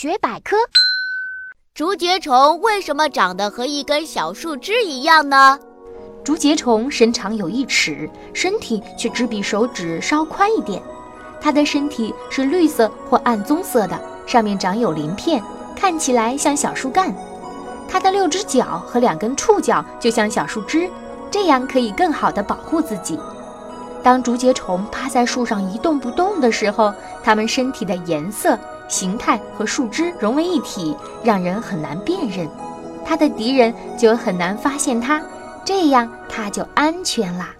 [0.00, 0.56] 学百科：
[1.74, 5.58] 竹节虫为什么长得和一根小树枝一样呢？
[6.24, 10.82] 竹节虫身长有一尺，身体却只比手指稍宽一点。
[11.38, 15.44] 它的身体是绿色或暗棕色的，上面长有鳞片，
[15.76, 17.14] 看起来像小树干。
[17.86, 20.88] 它的六只脚和两根触角就像小树枝，
[21.30, 23.20] 这样可以更好地保护自己。
[24.02, 26.92] 当竹节虫趴在树上一动不动的时候，
[27.22, 28.58] 它们身体的颜色、
[28.88, 32.48] 形态和树枝融为一体，让人很难辨认。
[33.04, 35.20] 它的敌人就很难发现它，
[35.64, 37.50] 这样它就安全啦。